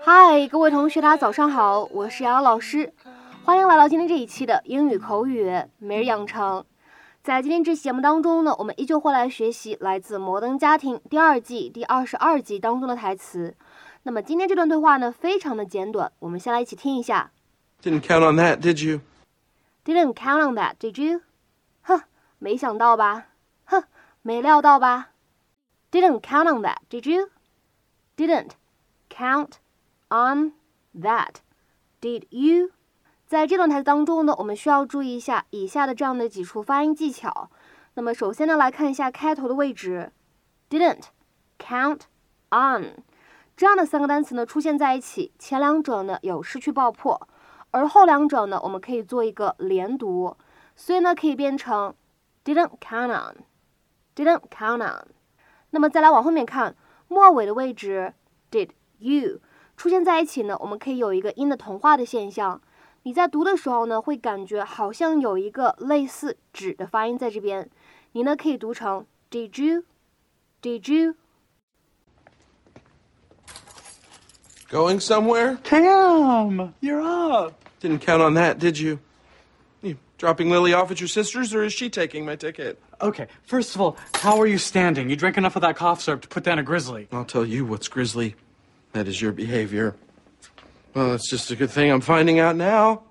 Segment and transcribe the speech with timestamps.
[0.00, 2.92] 嗨，各位同学，大家早上好，我是瑶瑶老师，
[3.44, 6.64] 欢迎来到今天这一期的英语口语每日养成。
[7.22, 13.54] 在今天这期节目当中呢，我们依旧会来学习来自《摩登家庭》第二季第二十二集当中的台词。
[14.04, 17.30] 那么今天这段对话呢，非常的简短，我们先来一起听一下。
[17.82, 19.00] Didn't count on that, did you?
[19.84, 21.20] Didn't count on that, did you?
[21.82, 22.02] 哼，
[22.38, 23.26] 没想到吧？
[24.28, 25.12] 没料到吧
[25.90, 27.30] ？Didn't count on that, did you?
[28.14, 28.50] Didn't
[29.08, 29.52] count
[30.10, 30.52] on
[30.94, 31.36] that,
[31.98, 32.72] did you?
[33.24, 37.48] 在这段台词当中呢，我们需要注意一下以下的这样的几处发音技巧。
[37.94, 40.12] 那么首先呢，来看一下开头的位置
[40.68, 41.04] ，didn't
[41.58, 42.02] count
[42.50, 43.02] on
[43.56, 47.26] 这样的三个单词呢出现在一起，前两者呢有失去爆破，
[47.70, 50.36] 而后两者呢我们可以做一个连读，
[50.76, 51.94] 所以呢可以变成
[52.44, 53.36] didn't count on
[54.22, 55.08] on，didn't count on。
[55.70, 56.74] 那么再来往后面看，
[57.08, 58.12] 末尾的位置
[58.50, 59.40] did you
[59.76, 62.60] 出现在一起呢，我们可以有一个音的同化的现象。
[63.04, 67.70] 你在读的时候呢，会感觉好像有一个类似“纸”的发音在这边，
[68.12, 69.84] 你呢可以读成 Did you?
[70.60, 71.14] Did you?
[74.70, 75.56] Going somewhere?
[75.62, 77.54] Cam, you're up.
[77.80, 78.98] Didn't count on that, did you?
[80.18, 82.82] You dropping Lily off at your sister's, or is she taking my ticket?
[83.00, 85.08] Okay, first of all, how are you standing?
[85.08, 87.06] You drank enough of that cough syrup to put down a grizzly.
[87.12, 88.34] I'll tell you what's grizzly.
[88.94, 89.94] That is your behavior.
[90.92, 93.04] Well, it's just a good thing I'm finding out now.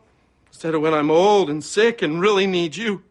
[0.47, 3.03] Instead of when I'm old and sick and really need you.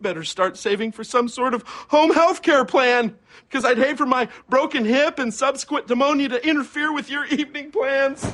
[0.00, 3.16] Better start saving for some sort of home health care plan.
[3.48, 7.70] Because I'd hate for my broken hip and subsequent pneumonia to interfere with your evening
[7.70, 8.26] plans.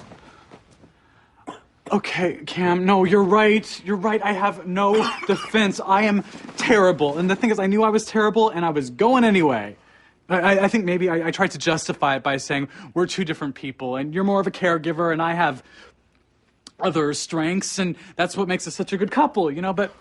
[1.93, 3.85] Okay, Cam, no, you're right.
[3.85, 4.21] You're right.
[4.23, 4.95] I have no
[5.27, 5.81] defense.
[5.85, 6.25] I am
[6.57, 7.17] terrible.
[7.19, 9.77] And the thing is, I knew I was terrible and I was going anyway.
[10.29, 13.55] I- I, think maybe I, I tried to justify it by saying we're two different
[13.55, 15.63] people and you're more of a caregiver and I have
[16.81, 19.95] other strengths and that's what makes us such a good couple, you know, but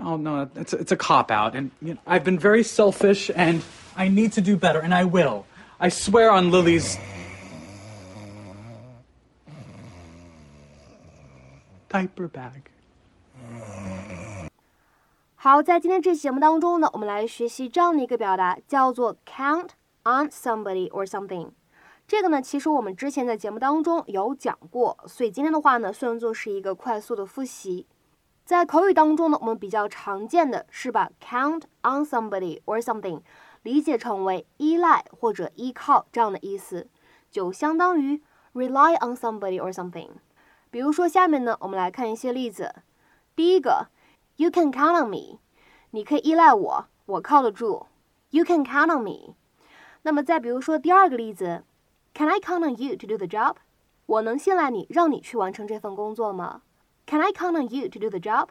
[0.00, 1.54] oh, no, it's, it's a cop out.
[1.54, 3.62] And you know, I've been very selfish and
[3.96, 5.46] I need to do better and I will.
[5.78, 6.98] I swear on Lily's
[11.88, 12.62] diaper bag.
[15.36, 19.70] 好，在今天这期节目当中呢，我们来学习这样的一个表达，叫做 count
[20.02, 21.50] on somebody or something。
[22.06, 27.86] 这个呢，其实我们之前在节目当中有讲过，所以今天的话呢，算作是一个快速的复习。
[28.44, 33.20] 在口语当中呢，我们比较常见的是把 count on somebody or something
[33.62, 36.88] 理解成为依赖或者依靠这样的意思，
[37.30, 38.22] 就相当于
[38.54, 40.08] rely on somebody or something。
[40.70, 42.74] 比如说下面呢，我们来看一些例子。
[43.34, 43.88] 第一个
[44.36, 45.38] ，You can count on me，
[45.90, 47.86] 你可以依赖我，我靠得住。
[48.30, 49.34] You can count on me。
[50.02, 51.64] 那么再比如说第二个例子
[52.14, 53.56] ，Can I count on you to do the job？
[54.06, 56.62] 我能信赖你，让你去完成这份工作吗
[57.06, 58.48] ？Can I count on you to do the job？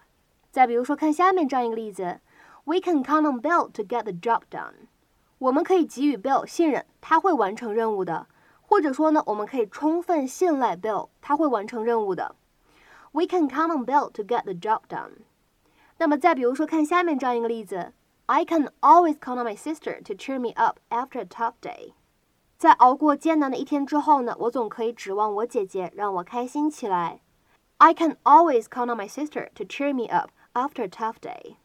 [0.51, 2.19] 再比如说看下面这样一个例子
[2.63, 4.87] ，We can count on Bill to get the job done。
[5.37, 8.25] 我们可以给予 Bill 信任，他会完成任务的。
[8.67, 12.35] 或者说呢，我们可以充分信赖 Bill，他会完成任务的。
[13.13, 15.21] We can count on Bill to get the job done。
[15.97, 17.93] 那么再比如说，看下面这样一个例子
[18.25, 21.93] ：I can always count on my sister to cheer me up after a tough day。
[22.57, 27.21] 在熬过艰难的一天之后呢，我总可以指望我姐姐让我开心起来。
[27.77, 31.55] I can always count on my sister to cheer me up after a tough day。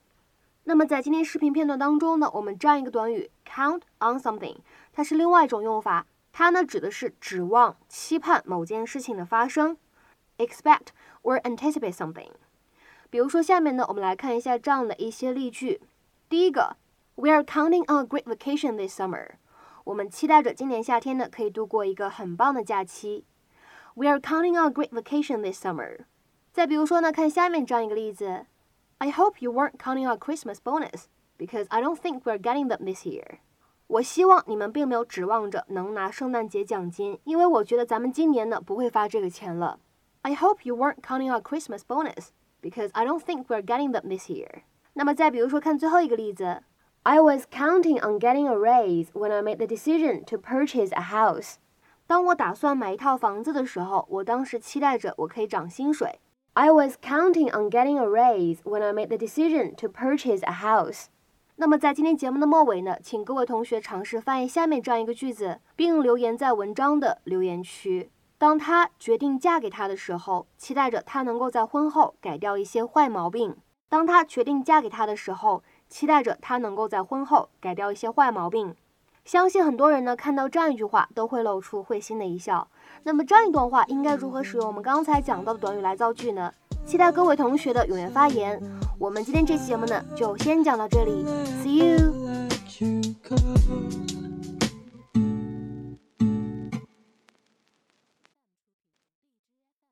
[0.64, 4.58] 那么在今天视频片段当中呢，我们这样一个短语 count on something，
[4.92, 6.06] 它是另外一种用法。
[6.31, 9.77] 它呢指的是指望、期盼某件事情的发生，
[10.37, 10.87] expect
[11.23, 12.31] or anticipate something。
[13.09, 15.81] 比如说下面呢，我们来看一下这样的一些例句。
[16.29, 16.77] 第一个，
[17.15, 19.35] We are counting on a great vacation this summer。
[19.85, 23.25] 我们期待着今年夏天呢可以度过一个很棒的假期。
[23.95, 26.01] We are counting on a great vacation this summer。
[26.51, 28.45] 再比如说呢，看下面这样一个例子，
[28.99, 31.05] I hope you weren't counting on a Christmas bonus
[31.37, 33.39] because I don't think we're getting them this year。
[33.91, 39.79] 我希望你们并没有指望着能拿圣诞节奖金，因为我觉得咱们今年呢不会发这个钱了。
[40.23, 42.29] I hope you weren't counting on a Christmas bonus
[42.61, 44.63] because I don't think we're getting them this year。
[44.93, 46.63] 那么再比如说看最后一个例子，
[47.03, 51.55] I was counting on getting a raise when I made the decision to purchase a house。
[52.05, 56.19] 当我打算买一套房子的时候，我当时期待着我可以涨薪水。
[56.53, 61.05] I was counting on getting a raise when I made the decision to purchase a house。
[61.62, 68.10] 那么在今天节目的末尾呢，请各位同学尝试翻译下面这样一个句子，并留言在文章的留言区。
[68.36, 73.52] 当他决定嫁给他的时候，期待着他能够在婚后改掉一些坏毛病；
[73.88, 78.74] 当他决定嫁给他的时候，期待着他能够在婚后改掉一些坏毛病。
[79.24, 82.66] 相信很多人呢，看到这样一句话都会露出会心的一笑。
[83.04, 86.52] 那么这样一段话应该如何使用我们刚才讲到的短语来造句呢？
[86.84, 88.60] 期待各位同学的踊跃发言。
[89.02, 91.24] 我们今天这期节目呢，就先讲到这里
[91.60, 92.14] ，see you。